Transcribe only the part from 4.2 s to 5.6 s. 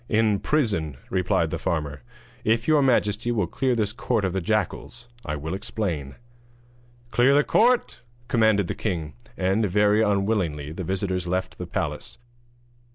of the jackals I will